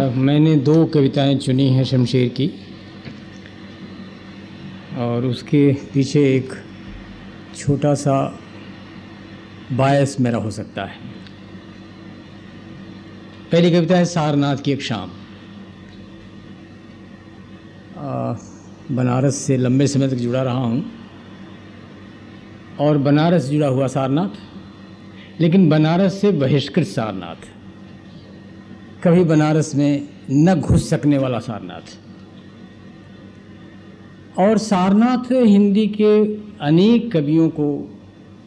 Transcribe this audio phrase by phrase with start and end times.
[0.00, 2.50] मैंने दो कविताएँ चुनी हैं शमशेर की
[4.96, 6.52] और उसके पीछे एक
[7.56, 8.38] छोटा सा
[9.72, 10.96] बायस मेरा हो सकता है।
[13.52, 15.10] पहली कविता है सारनाथ की एक शाम।
[17.98, 18.34] आ,
[18.92, 20.92] बनारस से लंबे समय तक जुड़ा रहा हूँ
[22.80, 27.57] और बनारस जुड़ा हुआ सारनाथ लेकिन बनारस से बहिष्कृत सारनाथ।
[29.04, 31.98] कभी बनारस में न घुस सकने वाला सारनाथ।
[34.38, 37.98] और सारनाथ हिंदी के अनेक कवियों को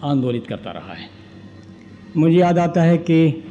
[0.04, 1.10] आंदोलित करता रहा है।
[2.18, 3.44] मुझे याद आता है कि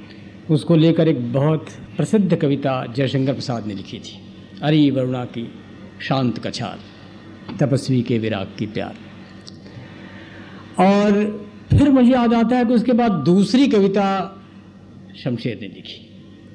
[0.51, 1.67] उसको लेकर एक बहुत
[1.97, 4.19] प्रसिद्ध कविता जयशंकर प्रसाद ने लिखी थी,
[4.63, 5.49] अरे वरुणा की
[6.03, 6.79] शांत कछार,
[7.61, 8.95] तपस्वी के विराग की प्यार।
[10.81, 14.07] और फिर मुझे याद आता है कि उसके बाद दूसरी कविता
[15.25, 16.10] शमशेर ने लिखी।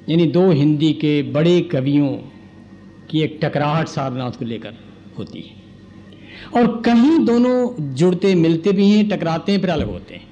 [0.09, 2.07] यानी दो हिंदी के बड़े कवियों
[3.09, 4.73] की एक टकराहट सारनाथ को लेकर
[5.17, 5.65] होती है।
[6.55, 10.23] और कहीं दोनों जुड़ते, मिलते भी हैं, टकराते हैं, फिर अलग होते हैं।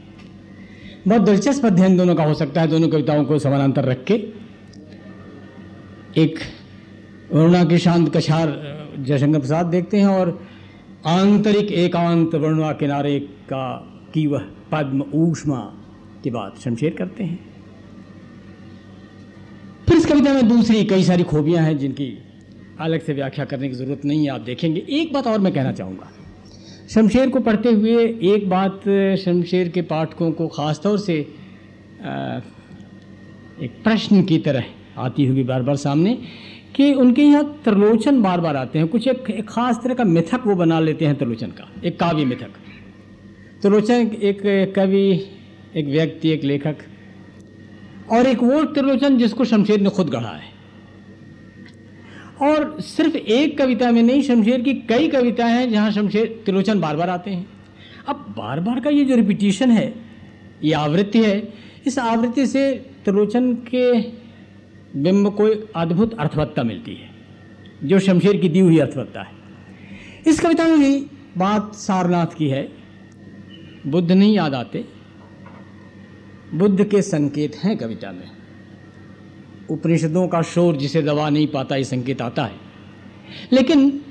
[1.08, 4.14] बहुत दिलचस्प अध्ययन दोनों का हो सकता है, दोनों कविताओं को समानांतर रख के।
[6.17, 6.39] एक
[7.33, 10.48] वरुणा के शांत कछार जयशंकर प्रसाद देखते हैं और
[11.05, 13.76] आंतरिक एकांत वरुणा किनारे का
[14.14, 14.39] की वह
[14.72, 15.59] पद्म ऊष्मा
[16.23, 17.53] की बात शमशेर करते हैं।
[20.14, 22.06] कविता में दूसरी कई सारी खूबियाँ हैं जिनकी
[22.80, 25.72] अलग से व्याख्या करने की ज़रूरत नहीं है आप देखेंगे। एक बात और मैं कहना
[25.72, 26.09] चाहूँगा।
[26.89, 28.81] शमशेर को पढ़ते हुए एक बात
[29.20, 31.16] शमशेर के पाठकों को ख़ास तौर से
[33.59, 36.17] एक प्रश्न की तरह आती होगी बार बार सामने
[36.75, 40.48] कि उनके यहाँ त्रिलोचन बार बार आते हैं। कुछ एक, एक ख़ास तरह का मिथक
[40.48, 42.52] वो बना लेते हैं त्रिलोचन का एक काव्य मिथक।
[43.61, 44.42] त्रिलोचन एक
[44.75, 45.08] कवि
[45.75, 46.89] एक व्यक्ति एक लेखक
[48.12, 50.54] और एक वो त्रिलोचन जिसको शमशेर ने खुद गढ़ा है।
[52.42, 56.95] और सिर्फ़ एक कविता में नहीं, शमशेर की कई कविताएँ हैं जहाँ शमशेर त्रिलोचन बार
[56.95, 57.50] बार आते हैं।
[58.08, 59.94] अब बार बार का ये जो रिपीटिशन है,
[60.64, 61.54] ये आवृत्ति है,
[61.88, 62.73] इस आवृत्ति से
[63.05, 64.00] त्रिलोचन के
[65.00, 67.10] बिंब को अद्भुत अर्थवत्ता मिलती है,
[67.83, 69.32] जो शमशेर की दी हुई अर्थवत्ता है।
[70.27, 71.06] इस कविता में भी
[71.38, 72.72] बात सारनाथ की है।
[73.88, 74.86] बुद्ध नहीं याद आते
[76.53, 78.31] बुद्ध के संकेत हैं कविता में।
[79.69, 82.55] उपनिषदों का शोर जिसे दबा नहीं पाता ये संकेत आता है।
[83.53, 84.02] लेकिन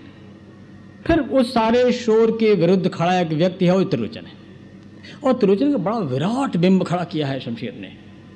[1.07, 4.33] फिर उस सारे शोर के विरुद्ध खड़ा एक व्यक्ति है, वो त्रिलोचन है।
[5.25, 7.89] और त्रिलोचन का बड़ा विराट बिंब खड़ा किया है शमशेर ने।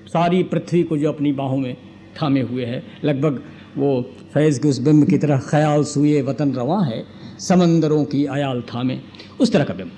[0.06, 1.76] सारी पृथ्वी को जो अपनी बाहों में
[2.22, 3.42] थामे हुए है, लगभग
[3.76, 4.02] वो
[4.34, 7.04] फैज़ के उस बिंब की तरह ख्याल सुए वतन रवा है,
[7.38, 9.00] समंदरों की आयाल थामे,
[9.40, 9.92] उस तरह का बिंब।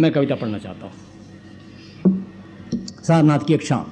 [0.00, 0.92] मैं कविता पढ़ना चाहता हूँ।
[2.74, 3.86] सारनाथ की एक शाम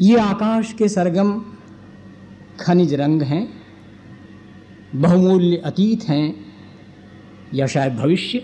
[0.00, 1.44] ये आकाश के सरगम
[2.60, 3.48] खनिज रंग हैं,
[4.94, 6.52] बहुमूल्य अतीत हैं,
[7.54, 8.38] या शायद भविष्य।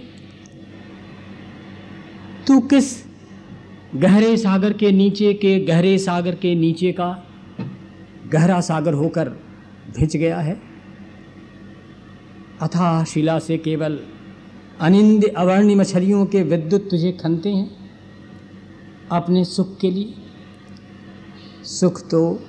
[2.47, 3.05] तू किस
[3.97, 7.25] गहरे सागर के नीचे के गहरे सागर के नीचे का
[8.33, 9.29] गहरा सागर होकर
[9.97, 10.63] भिज गया है?
[12.63, 14.01] अथाह शिला से केवल
[14.81, 17.91] अनिंद अवर्णी मछलियों के विद्युत तुझे खनते हैं।
[19.13, 20.15] अपने सुख के लिए।
[21.65, 22.45] सुख तो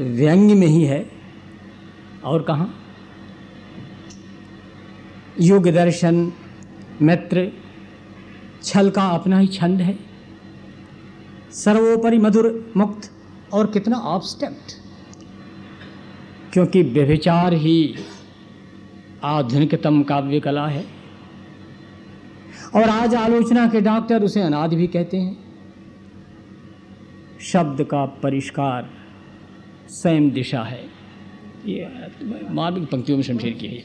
[0.00, 1.10] व्यंग्य में ही है।
[2.24, 2.74] और कहाँ?
[5.40, 6.32] युग दर्शन,
[7.02, 7.52] मित्र,
[8.62, 9.98] छल का अपना ही छंद है।
[11.52, 13.10] सर्वोपरि मधुर, मुक्त
[13.52, 14.72] और कितना ऑब्स्टेक्ट
[16.52, 17.94] क्योंकि व्यभिचार ही
[19.24, 20.99] आधुनिकतम काव्य कला है।
[22.74, 25.36] और आज आलोचना के डॉक्टर उसे अनादि भी कहते हैं।
[27.40, 28.90] शब्द का परिष्कार
[29.88, 30.84] स्वयं दिशा है।
[31.66, 31.88] ये
[32.50, 33.82] मार्मिक पंक्तियों में शमशेर की है।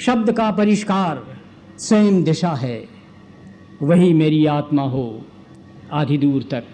[0.00, 1.40] शब्द का परिष्कार
[1.78, 2.88] स्वयं दिशा है।
[3.82, 5.24] वही मेरी आत्मा हो
[5.92, 6.64] आधी दूर तक।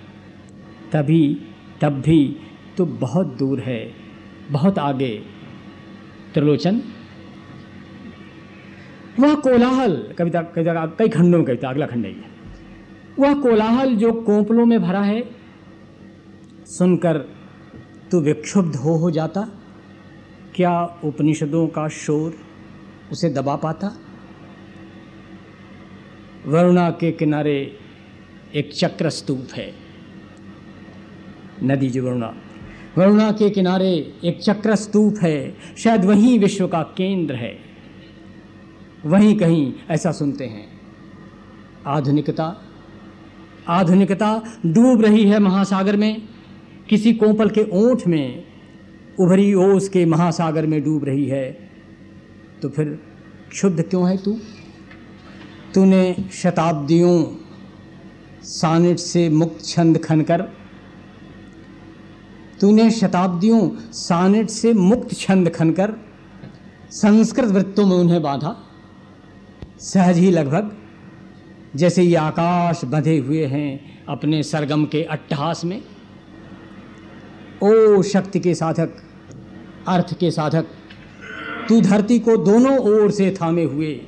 [0.92, 1.40] तभी,
[1.80, 2.36] तब भी
[2.76, 3.92] तो बहुत दूर है,
[4.50, 5.22] बहुत आगे।
[6.34, 6.82] त्रिलोचन
[9.20, 12.14] वह कोलाहल, कविता कविता कई खंडों में कविता, अगला खंड है
[13.18, 15.22] वह कोलाहल जो कोपलों में भरा है,
[16.66, 17.18] सुनकर
[18.10, 19.40] तू विक्षुब्ध हो हो जाता,
[20.54, 22.34] क्या उपनिषदों का शोर
[23.12, 23.96] उसे दबा पाता?
[26.46, 27.56] वरुणा के किनारे
[28.54, 29.72] एक चक्र स्तूप है,
[31.62, 32.32] नदी जो वरुणा।
[32.98, 33.92] वरुणा के किनारे
[34.24, 37.71] एक चक्र स्तूप है, शायद वही विश्व का केंद्र है।
[39.06, 40.68] वहीं कहीं ऐसा सुनते हैं।
[41.86, 42.56] आधुनिकता
[43.68, 46.28] आधुनिकता डूब रही है महासागर में।
[46.88, 48.44] किसी कोपल के ओठ में
[49.20, 51.70] उभरी ओस के महासागर में डूब रही है।
[52.62, 53.02] तो फिर
[53.52, 54.36] शुद्ध क्यों है तू?
[55.74, 57.24] तूने शताब्दियों
[58.42, 60.42] सानिट से मुक्त छंद खनकर
[62.60, 65.94] तूने शताब्दियों सानिट से मुक्त छंद खनकर
[66.90, 68.68] संस्कृत वृत्तों में उन्हें बांधा।
[69.82, 70.76] सहज ही लगभग,
[71.76, 75.82] जैसे ये आकाश बंधे हुए हैं अपने सरगम के अट्टहास में।
[77.62, 78.90] ओ शक्ति के साधक,
[79.88, 80.66] अर्थ के साधक,
[81.68, 84.00] तू धरती को दोनों ओर से थामे हुए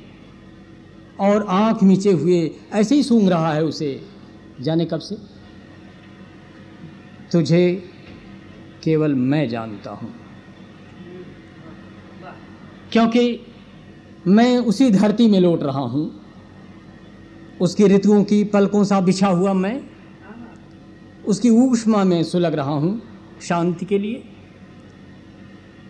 [1.19, 4.01] और आँख नीचे हुए, ऐसे ही सूंघ रहा है उसे।
[4.61, 5.15] जाने कब से?
[7.31, 7.89] तुझे
[8.83, 10.15] केवल मैं जानता हूँ।
[12.91, 13.39] क्योंकि
[14.27, 16.21] मैं उसी धरती में लौट रहा हूँ।
[17.61, 19.81] उसकी ऋतुओं की पलकों सा बिछा हुआ मैं,
[21.27, 23.01] उसकी ऊष्मा में सुलग रहा हूँ
[23.41, 24.23] शांति के लिए।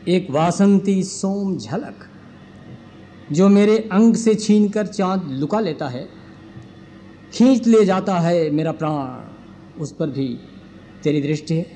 [0.08, 2.10] एक वासंती सोम झलक,
[3.32, 6.10] जो मेरे अंग से छीनकर चाँद लुका लेता है,
[7.34, 10.40] खींच ले जाता है मेरा प्राण। उस पर भी
[11.04, 11.72] तेरी दृष्टि है।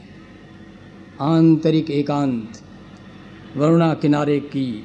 [1.22, 2.52] आंतरिक एकांत,
[3.58, 4.84] वरुणा किनारे की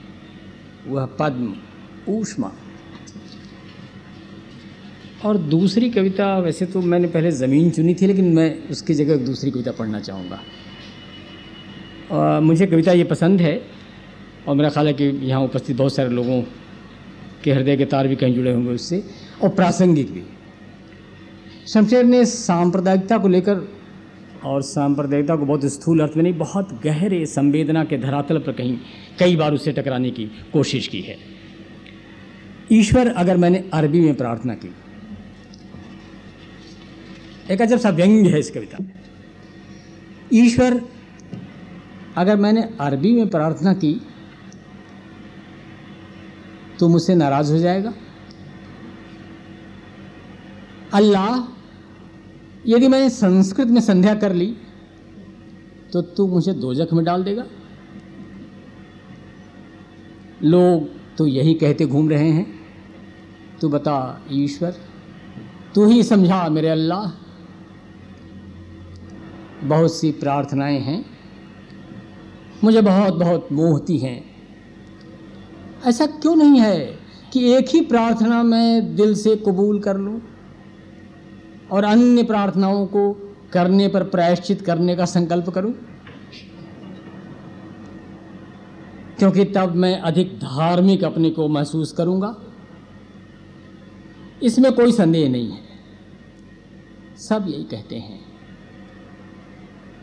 [0.88, 1.54] वह पद्म।
[2.08, 2.52] ऊष्मा।
[5.24, 9.50] और दूसरी कविता, वैसे तो मैंने पहले ज़मीन चुनी थी, लेकिन मैं उसकी जगह दूसरी
[9.50, 10.40] कविता पढ़ना चाहूँगा।
[12.40, 13.60] मुझे कविता ये पसंद है,
[14.48, 16.42] और मेरा ख्याल है कि यहाँ उपस्थित बहुत सारे लोगों
[17.44, 19.02] के हृदय के तार भी कहीं जुड़े होंगे उससे,
[19.42, 20.22] और प्रासंगिक भी।
[21.68, 23.68] शमशेर ने सांप्रदायिकता को लेकर,
[24.44, 28.78] और सांप्रदायिकता को बहुत स्थूल अर्थ में नहीं, बहुत गहरे संवेदना के धरातल पर कहीं,
[29.18, 31.33] कई बार उससे टकराने की कोशिश की है।
[32.72, 34.75] ईश्वर, अगर मैंने अरबी में प्रार्थना की।
[37.50, 38.93] एक अजब सा व्यंग्य है इस कविता में।
[40.34, 40.81] ईश्वर,
[42.16, 44.00] अगर मैंने अरबी में प्रार्थना की
[46.78, 47.93] तो मुझसे नाराज़ हो जाएगा।
[50.93, 51.38] अल्लाह,
[52.67, 54.46] यदि मैंने संस्कृत में संध्या कर ली
[55.93, 57.44] तो तू मुझे दोजख में डाल देगा।
[60.43, 62.61] लोग तो यही कहते घूम रहे हैं।
[63.61, 64.75] तू बता, ईश्वर।
[65.75, 67.25] तू ही समझा मेरे अल्लाह।
[69.69, 71.06] बहुत सी प्रार्थनाएँ हैं।
[72.64, 74.25] मुझे बहुत बहुत मोहती हैं।
[75.87, 76.99] ऐसा क्यों नहीं है
[77.32, 80.20] कि एक ही प्रार्थना मैं दिल से कबूल कर लूँ
[81.70, 85.75] और अन्य प्रार्थनाओं को करने पर प्रायश्चित करने का संकल्प करूँ?
[89.19, 92.34] क्योंकि तब मैं अधिक धार्मिक अपने को महसूस करूँगा।
[94.43, 95.62] इसमें कोई संदेह नहीं है।
[97.19, 98.20] सब यही कहते हैं।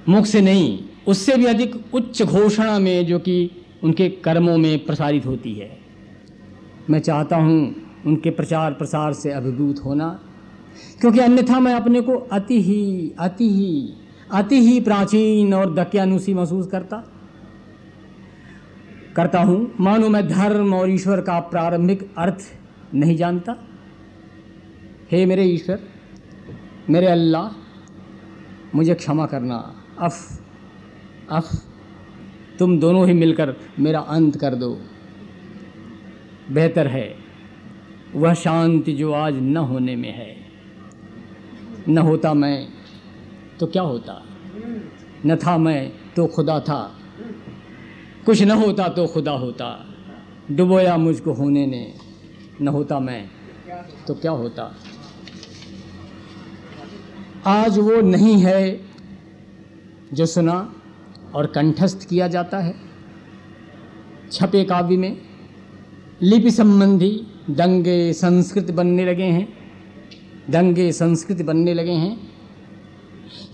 [0.10, 3.52] मुख से नहीं, उससे भी अधिक उच्च घोषणा में जो कि
[3.84, 5.70] उनके कर्मों में प्रसारित होती है।
[6.90, 7.76] मैं चाहता हूँ
[8.06, 10.08] उनके प्रचार प्रसार से अभिभूत होना,
[11.02, 13.94] क्योंकि अन्यथा मैं अपने को अति ही अति ही
[14.32, 17.04] अति ही प्राचीन और दक्यानुसी महसूस करता।
[19.16, 22.40] करता हूँ। मानो मैं धर्म और ईश्वर का प्रारंभिक अर्थ
[22.94, 23.56] नहीं जानता।
[25.12, 25.80] हे मेरे ईश्वर,
[26.90, 27.50] मेरे अल्लाह,
[28.76, 30.42] मुझे क्षमा करना। अफ
[31.30, 31.52] अफ,
[32.60, 34.82] तुम दोनों ही मिलकर मेरा अंत कर दो।
[36.52, 37.16] बेहतर है,
[38.16, 40.36] वह शांति जो आज न होने में है।
[41.90, 42.68] न होता मैं
[43.60, 44.24] तो क्या होता?
[45.26, 47.01] न था मैं तो खुदा था।
[48.26, 49.68] कुछ न होता तो खुदा होता।
[50.52, 51.94] डुबोया मुझको होने ने,
[52.62, 53.30] न होता मैं
[54.08, 54.76] तो क्या होता?
[57.48, 58.80] आज वो नहीं है
[60.14, 60.76] जो सुना
[61.36, 62.76] और कंठस्थ किया जाता है।
[64.32, 65.18] छपे काव्य में
[66.22, 67.12] लिपि संबंधी
[67.50, 69.48] दंगे संस्कृत बनने लगे हैं,
[70.50, 72.18] दंगे संस्कृत बनने लगे हैं,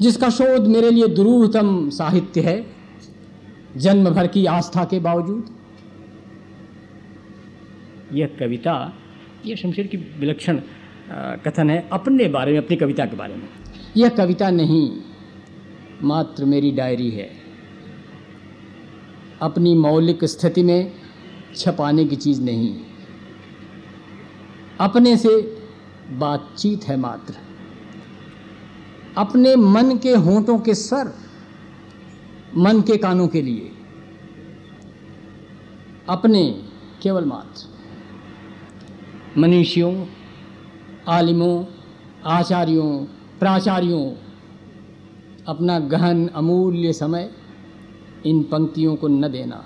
[0.01, 2.76] जिसका शोध मेरे लिए दुरूहतम साहित्य है।
[3.77, 5.55] जन्म भर की आस्था के बावजूद।
[8.13, 8.93] यह कविता
[9.45, 10.61] यह शमशेर की विलक्षण
[11.45, 13.49] कथन है अपने बारे में अपनी कविता के बारे में।
[13.97, 14.89] यह कविता नहीं
[16.03, 17.29] मात्र मेरी डायरी है।
[19.41, 20.91] अपनी मौलिक स्थिति में
[21.55, 22.75] छपाने की चीज़ नहीं।
[24.79, 25.57] अपने से
[26.11, 27.33] बातचीत है मात्र।
[29.17, 31.13] अपने मन के होंठों के स्वर
[32.55, 33.71] मन के कानों के लिए।
[36.09, 36.63] अपने
[37.01, 37.67] केवल मात्र।
[39.39, 40.05] मनीषियों,
[41.07, 41.65] आलिमों,
[42.25, 43.05] आचार्यों,
[43.39, 44.11] प्राचार्यों,
[45.47, 47.31] अपना गहन, अमूल्य समय
[48.25, 49.65] इन पंक्तियों को न देना।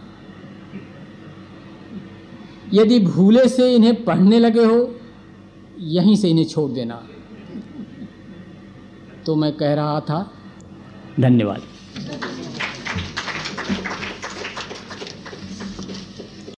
[2.74, 4.96] यदि भूले से इन्हें पढ़ने लगे हो,
[5.80, 7.08] यहीं से इन्हें छोड़ देना।
[9.26, 10.34] तो मैं कह रहा था,
[11.20, 11.62] धन्यवाद।